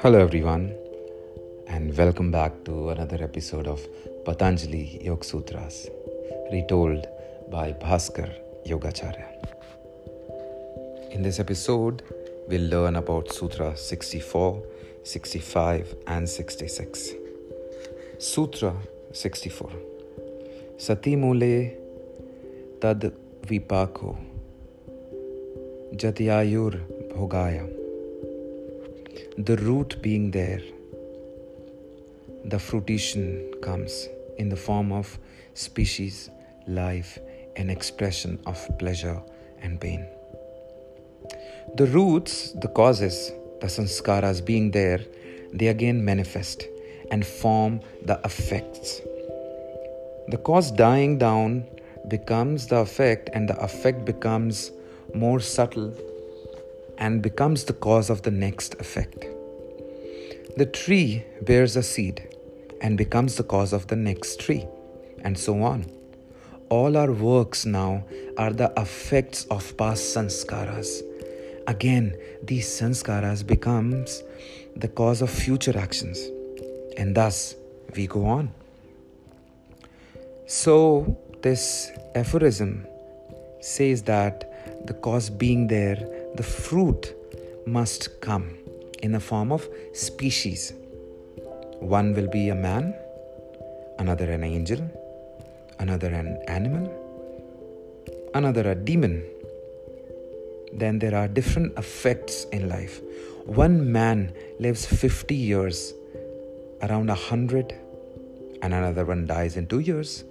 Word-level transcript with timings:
Hello, 0.00 0.20
everyone, 0.20 0.72
and 1.66 1.96
welcome 1.98 2.30
back 2.30 2.52
to 2.64 2.90
another 2.90 3.24
episode 3.24 3.66
of 3.66 3.84
Patanjali 4.24 5.00
Yoga 5.02 5.24
Sutras, 5.24 5.88
retold 6.52 7.08
by 7.50 7.72
Bhaskar 7.72 8.32
Yogacharya. 8.64 9.26
In 11.10 11.22
this 11.22 11.40
episode, 11.40 12.04
we'll 12.46 12.70
learn 12.70 12.94
about 12.94 13.32
Sutra 13.32 13.76
64, 13.76 14.62
65, 15.02 15.96
and 16.06 16.28
66. 16.28 17.14
Sutra 18.18 18.76
64 19.12 19.72
Sati 20.76 21.16
Mule 21.16 21.72
Tad 22.80 23.12
Vipako 23.42 24.35
Jatyayur 25.96 26.80
Bhogaya 27.14 27.66
the 29.38 29.56
root 29.58 30.00
being 30.00 30.30
there, 30.30 30.62
the 32.44 32.58
fruition 32.58 33.52
comes 33.62 34.08
in 34.38 34.48
the 34.48 34.56
form 34.56 34.92
of 34.92 35.18
species, 35.52 36.30
life, 36.66 37.18
and 37.56 37.70
expression 37.70 38.38
of 38.46 38.56
pleasure 38.78 39.20
and 39.60 39.78
pain. 39.78 40.06
The 41.74 41.86
roots, 41.86 42.52
the 42.52 42.68
causes, 42.68 43.30
the 43.60 43.66
sanskaras 43.66 44.44
being 44.44 44.70
there, 44.70 45.00
they 45.52 45.66
again 45.68 46.02
manifest 46.02 46.64
and 47.10 47.26
form 47.26 47.80
the 48.06 48.18
effects. 48.24 49.02
The 50.28 50.38
cause 50.38 50.70
dying 50.70 51.18
down 51.18 51.66
becomes 52.08 52.68
the 52.68 52.76
effect, 52.76 53.28
and 53.34 53.48
the 53.50 53.58
effect 53.60 54.06
becomes 54.06 54.72
more 55.16 55.40
subtle 55.40 55.94
and 56.98 57.22
becomes 57.22 57.64
the 57.64 57.72
cause 57.72 58.10
of 58.10 58.22
the 58.22 58.30
next 58.30 58.74
effect. 58.74 59.26
The 60.56 60.66
tree 60.66 61.24
bears 61.42 61.76
a 61.76 61.82
seed 61.82 62.28
and 62.80 62.96
becomes 62.96 63.36
the 63.36 63.44
cause 63.44 63.72
of 63.72 63.86
the 63.88 63.96
next 63.96 64.40
tree, 64.40 64.66
and 65.22 65.38
so 65.38 65.62
on. 65.62 65.86
All 66.68 66.96
our 66.96 67.12
works 67.12 67.64
now 67.64 68.04
are 68.38 68.52
the 68.52 68.72
effects 68.76 69.44
of 69.44 69.76
past 69.76 70.16
sanskaras. 70.16 71.02
Again, 71.66 72.16
these 72.42 72.68
sanskaras 72.68 73.46
becomes 73.46 74.22
the 74.74 74.88
cause 74.88 75.22
of 75.22 75.30
future 75.30 75.78
actions, 75.78 76.18
and 76.96 77.14
thus 77.14 77.54
we 77.94 78.06
go 78.06 78.26
on. 78.26 78.52
So, 80.46 81.18
this 81.42 81.90
aphorism 82.14 82.86
says 83.60 84.02
that 84.04 84.55
the 84.86 84.94
cause 84.94 85.28
being 85.28 85.66
there 85.66 85.96
the 86.36 86.42
fruit 86.42 87.14
must 87.66 88.20
come 88.20 88.56
in 89.02 89.12
the 89.12 89.20
form 89.20 89.52
of 89.52 89.68
species. 89.92 90.72
One 91.80 92.14
will 92.14 92.28
be 92.28 92.48
a 92.50 92.54
man, 92.54 92.94
another 93.98 94.30
an 94.30 94.44
angel, 94.44 94.80
another 95.78 96.08
an 96.08 96.38
animal, 96.48 96.86
another 98.34 98.70
a 98.70 98.74
demon. 98.74 99.24
Then 100.72 100.98
there 100.98 101.14
are 101.14 101.28
different 101.28 101.78
effects 101.78 102.44
in 102.52 102.68
life. 102.68 103.00
One 103.44 103.90
man 103.90 104.32
lives 104.58 104.84
50 104.84 105.34
years, 105.34 105.94
around 106.82 107.08
100, 107.08 107.74
and 108.62 108.74
another 108.74 109.04
one 109.04 109.26
dies 109.26 109.56
in 109.56 109.66
two 109.66 109.80
years 109.80 110.24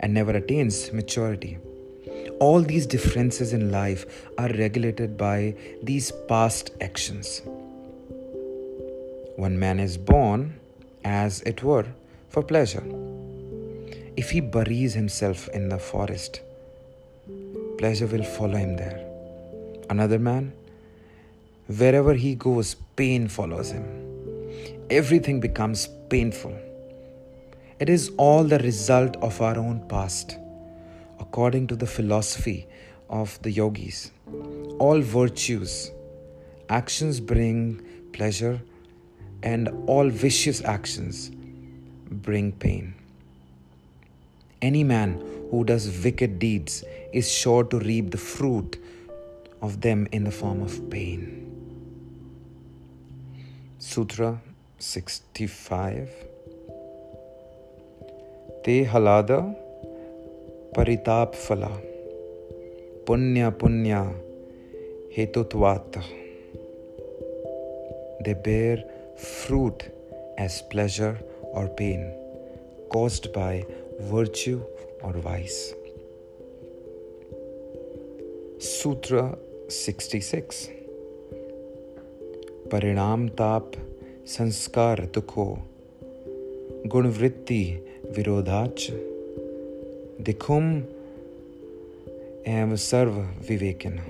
and 0.00 0.12
never 0.12 0.32
attains 0.32 0.92
maturity 0.92 1.58
all 2.38 2.60
these 2.60 2.86
differences 2.86 3.52
in 3.52 3.70
life 3.70 4.28
are 4.36 4.48
regulated 4.48 5.16
by 5.16 5.54
these 5.82 6.12
past 6.28 6.70
actions. 6.80 7.42
One 9.36 9.58
man 9.58 9.80
is 9.80 9.96
born, 9.96 10.60
as 11.04 11.42
it 11.42 11.62
were, 11.62 11.86
for 12.28 12.42
pleasure. 12.42 12.84
If 14.16 14.30
he 14.30 14.40
buries 14.40 14.94
himself 14.94 15.48
in 15.48 15.68
the 15.68 15.78
forest, 15.78 16.40
pleasure 17.78 18.06
will 18.06 18.24
follow 18.24 18.56
him 18.56 18.76
there. 18.76 19.04
Another 19.88 20.18
man, 20.18 20.52
wherever 21.66 22.14
he 22.14 22.34
goes, 22.34 22.74
pain 22.96 23.28
follows 23.28 23.70
him. 23.70 23.86
Everything 24.90 25.40
becomes 25.40 25.88
painful. 26.08 26.56
It 27.78 27.88
is 27.88 28.10
all 28.16 28.44
the 28.44 28.58
result 28.58 29.16
of 29.16 29.40
our 29.42 29.58
own 29.58 29.86
past 29.88 30.38
according 31.18 31.66
to 31.68 31.76
the 31.76 31.86
philosophy 31.86 32.66
of 33.08 33.40
the 33.42 33.50
yogis. 33.50 34.10
All 34.78 35.00
virtues, 35.00 35.90
actions 36.68 37.20
bring 37.20 37.82
pleasure, 38.12 38.60
and 39.42 39.68
all 39.86 40.08
vicious 40.08 40.62
actions 40.64 41.30
bring 42.10 42.52
pain. 42.52 42.94
Any 44.62 44.84
man 44.84 45.22
who 45.50 45.64
does 45.64 46.02
wicked 46.02 46.38
deeds 46.38 46.84
is 47.12 47.30
sure 47.30 47.64
to 47.64 47.78
reap 47.78 48.10
the 48.10 48.18
fruit 48.18 48.82
of 49.62 49.80
them 49.80 50.08
in 50.12 50.24
the 50.24 50.30
form 50.30 50.62
of 50.62 50.90
pain. 50.90 51.42
Sutra 53.78 54.40
65 54.78 56.10
Te 58.64 58.84
halada 58.84 59.65
परिताप 60.76 61.32
फला। 61.34 61.82
पुण्य 63.06 63.50
पुण्य, 63.50 63.94
हेतुत्वात। 65.16 65.92
They 68.22 68.34
bear 68.34 68.84
fruit 69.18 69.82
as 70.40 70.60
pleasure 70.60 71.42
और 71.54 71.66
pain 71.66 72.12
caused 72.92 73.26
by 73.26 73.64
virtue 74.00 74.58
और 75.04 75.16
vice 75.16 75.74
सूत्र 78.60 79.42
66 79.70 80.68
परिणाम 82.72 83.28
ताप 83.28 83.72
संस्कार 84.26 85.06
दुखो 85.14 85.58
गुणवृत्ति 86.86 87.86
विरोधाच 88.16 88.90
Sarva 92.76 93.26
vivekana. 93.40 94.02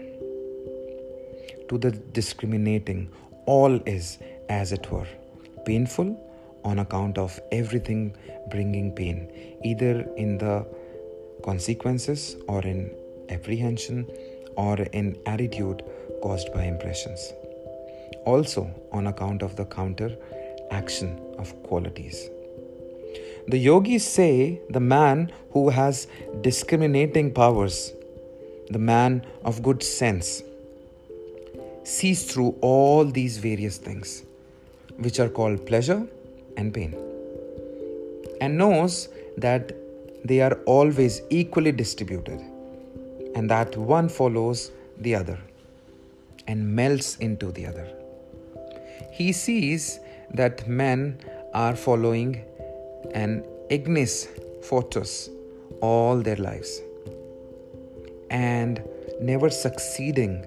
To 1.68 1.78
the 1.78 1.90
discriminating, 1.90 3.08
all 3.46 3.80
is, 3.86 4.18
as 4.48 4.72
it 4.72 4.90
were, 4.90 5.08
painful 5.64 6.16
on 6.64 6.78
account 6.78 7.18
of 7.18 7.40
everything 7.52 8.14
bringing 8.50 8.92
pain, 8.92 9.28
either 9.64 10.02
in 10.16 10.38
the 10.38 10.66
consequences 11.44 12.36
or 12.48 12.62
in 12.62 12.90
apprehension 13.30 14.06
or 14.56 14.78
in 14.78 15.16
attitude 15.26 15.82
caused 16.22 16.52
by 16.52 16.64
impressions. 16.64 17.32
Also, 18.24 18.70
on 18.92 19.06
account 19.06 19.42
of 19.42 19.56
the 19.56 19.64
counter 19.64 20.16
action 20.70 21.20
of 21.38 21.54
qualities. 21.62 22.30
The 23.48 23.58
yogis 23.58 24.04
say 24.04 24.60
the 24.70 24.80
man 24.80 25.32
who 25.50 25.68
has 25.68 26.08
discriminating 26.40 27.32
powers, 27.32 27.92
the 28.70 28.78
man 28.78 29.24
of 29.44 29.62
good 29.62 29.82
sense, 29.82 30.42
sees 31.84 32.24
through 32.24 32.56
all 32.60 33.04
these 33.04 33.38
various 33.38 33.78
things, 33.78 34.24
which 34.98 35.20
are 35.20 35.28
called 35.28 35.64
pleasure 35.64 36.06
and 36.56 36.74
pain, 36.74 36.96
and 38.40 38.58
knows 38.58 39.08
that 39.36 39.72
they 40.24 40.40
are 40.40 40.54
always 40.66 41.22
equally 41.30 41.70
distributed, 41.70 42.40
and 43.36 43.48
that 43.48 43.76
one 43.76 44.08
follows 44.08 44.72
the 44.98 45.14
other 45.14 45.38
and 46.48 46.74
melts 46.74 47.16
into 47.18 47.52
the 47.52 47.66
other. 47.66 47.88
He 49.12 49.32
sees 49.32 50.00
that 50.34 50.66
men 50.66 51.20
are 51.54 51.76
following 51.76 52.44
an 53.14 53.44
ignis 53.70 54.28
fatuus 54.68 55.30
all 55.80 56.20
their 56.20 56.36
lives 56.36 56.80
and 58.30 58.82
never 59.20 59.50
succeeding 59.50 60.44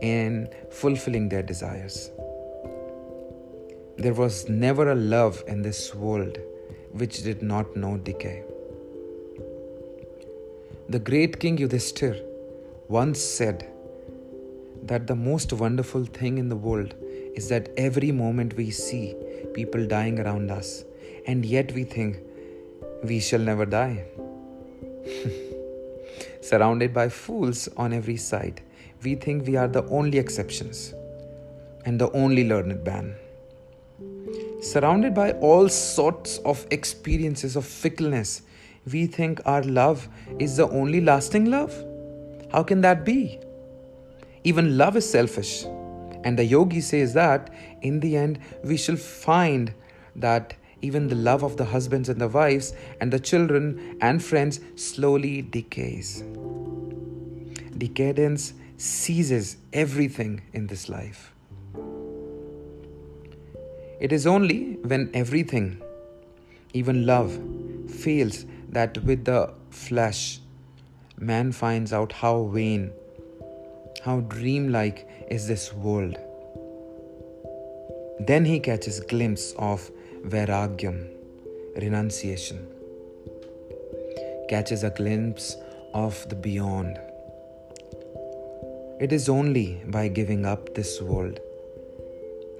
in 0.00 0.48
fulfilling 0.70 1.28
their 1.28 1.42
desires. 1.42 2.10
There 3.96 4.14
was 4.14 4.48
never 4.48 4.90
a 4.90 4.94
love 4.94 5.42
in 5.46 5.62
this 5.62 5.94
world 5.94 6.38
which 6.92 7.22
did 7.22 7.42
not 7.42 7.76
know 7.76 7.96
decay. 7.96 8.42
The 10.88 10.98
great 10.98 11.40
king 11.40 11.56
Yudhishthir 11.58 12.20
once 12.88 13.20
said 13.20 13.68
that 14.82 15.06
the 15.06 15.16
most 15.16 15.52
wonderful 15.52 16.04
thing 16.04 16.38
in 16.38 16.48
the 16.48 16.56
world 16.56 16.94
is 17.34 17.48
that 17.48 17.70
every 17.76 18.12
moment 18.12 18.54
we 18.54 18.70
see 18.70 19.14
people 19.54 19.86
dying 19.86 20.20
around 20.20 20.50
us 20.50 20.84
and 21.26 21.44
yet 21.44 21.72
we 21.72 21.84
think 21.84 22.18
we 23.02 23.20
shall 23.20 23.40
never 23.40 23.66
die. 23.66 24.04
surrounded 26.44 26.92
by 26.92 27.08
fools 27.08 27.68
on 27.76 27.92
every 27.92 28.16
side. 28.16 28.60
We 29.02 29.14
think 29.14 29.46
we 29.46 29.56
are 29.56 29.68
the 29.68 29.84
only 29.88 30.18
exceptions 30.18 30.94
and 31.84 32.00
the 32.00 32.10
only 32.12 32.46
learned 32.48 32.84
man. 32.84 33.14
Surrounded 34.60 35.14
by 35.14 35.32
all 35.32 35.68
sorts 35.68 36.38
of 36.38 36.66
experiences 36.70 37.56
of 37.56 37.64
fickleness, 37.64 38.42
we 38.90 39.06
think 39.06 39.40
our 39.46 39.62
love 39.62 40.08
is 40.38 40.56
the 40.56 40.68
only 40.68 41.00
lasting 41.00 41.46
love. 41.46 41.72
How 42.52 42.62
can 42.62 42.80
that 42.82 43.04
be? 43.04 43.38
Even 44.44 44.76
love 44.76 44.96
is 44.96 45.08
selfish. 45.08 45.64
And 46.24 46.38
the 46.38 46.44
yogi 46.44 46.80
says 46.80 47.12
that 47.14 47.52
in 47.82 48.00
the 48.00 48.16
end, 48.16 48.38
we 48.62 48.76
shall 48.76 48.96
find 48.96 49.74
that 50.16 50.54
even 50.84 51.08
the 51.08 51.14
love 51.14 51.42
of 51.42 51.56
the 51.56 51.64
husbands 51.64 52.10
and 52.10 52.20
the 52.20 52.28
wives 52.28 52.74
and 53.00 53.10
the 53.10 53.18
children 53.18 53.96
and 54.02 54.22
friends 54.22 54.60
slowly 54.76 55.40
decays. 55.40 56.22
Decadence 57.78 58.52
seizes 58.76 59.56
everything 59.72 60.42
in 60.52 60.66
this 60.66 60.90
life. 60.90 61.32
It 63.98 64.12
is 64.12 64.26
only 64.26 64.74
when 64.92 65.10
everything, 65.14 65.80
even 66.74 67.06
love, 67.06 67.32
fails 67.88 68.44
that 68.68 69.02
with 69.04 69.24
the 69.24 69.54
flesh, 69.70 70.40
man 71.16 71.50
finds 71.52 71.94
out 71.94 72.12
how 72.12 72.44
vain, 72.58 72.92
how 74.04 74.20
dreamlike 74.20 75.08
is 75.30 75.48
this 75.48 75.72
world. 75.72 76.18
Then 78.20 78.44
he 78.44 78.60
catches 78.60 79.00
glimpse 79.00 79.52
of 79.56 79.90
vairagyam, 80.26 81.06
renunciation, 81.76 82.66
catches 84.48 84.82
a 84.82 84.90
glimpse 84.90 85.56
of 85.92 86.26
the 86.28 86.34
beyond. 86.34 86.98
It 89.00 89.12
is 89.12 89.28
only 89.28 89.82
by 89.86 90.08
giving 90.08 90.46
up 90.46 90.74
this 90.74 91.00
world 91.00 91.40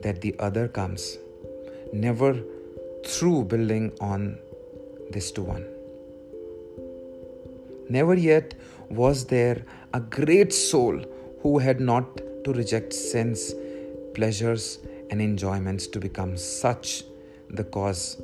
that 0.03 0.21
the 0.21 0.35
other 0.39 0.69
comes, 0.69 1.17
never 1.93 2.39
through 3.07 3.45
building 3.45 3.93
on 4.01 4.39
this 5.11 5.31
to 5.33 5.43
one. 5.43 5.67
Never 7.89 8.15
yet 8.15 8.55
was 8.91 9.27
there 9.27 9.65
a 9.95 10.01
great 10.01 10.53
soul 10.53 11.03
who 11.41 11.59
had 11.59 11.81
not 11.81 12.17
to 12.45 12.53
reject 12.53 12.93
sense, 12.93 13.55
pleasures, 14.15 14.79
and 15.11 15.23
enjoyments 15.23 15.87
to 15.87 16.01
become 16.01 16.37
such 16.37 17.05
the 17.55 17.65
cause 17.65 18.21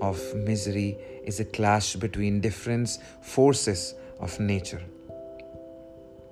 of 0.00 0.18
misery 0.34 0.98
is 1.24 1.40
a 1.40 1.44
clash 1.44 1.96
between 1.96 2.40
different 2.40 2.98
forces 3.20 3.94
of 4.20 4.38
nature. 4.40 4.82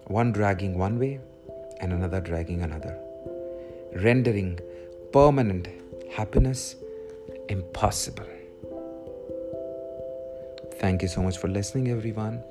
One 0.06 0.32
dragging 0.32 0.78
one 0.78 0.98
way 0.98 1.20
and 1.80 1.92
another 1.92 2.20
dragging 2.20 2.62
another 2.62 2.98
rendering 3.94 4.58
permanent 5.12 5.68
happiness 6.10 6.76
impossible. 7.48 8.26
Thank 10.80 11.02
you 11.02 11.08
so 11.08 11.22
much 11.22 11.38
for 11.38 11.48
listening 11.48 11.90
everyone. 11.90 12.42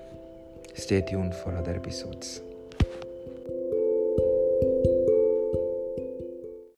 Stay 0.75 1.01
tuned 1.01 1.35
for 1.35 1.55
other 1.55 1.75
episodes 1.75 2.41